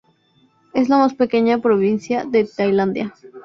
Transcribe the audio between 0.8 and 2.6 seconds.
la más pequeña provincia de